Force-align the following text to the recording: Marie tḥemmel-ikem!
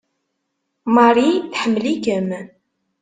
Marie 0.95 1.37
tḥemmel-ikem! 1.53 2.29